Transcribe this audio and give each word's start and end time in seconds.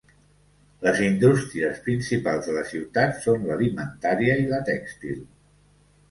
Les 0.85 0.99
indústries 1.07 1.81
principals 1.89 2.47
de 2.47 2.55
la 2.55 2.63
ciutat 2.69 3.19
són 3.25 3.45
l'alimentària 3.49 4.39
i 4.45 4.47
la 4.55 4.61
tèxtil. 4.71 5.21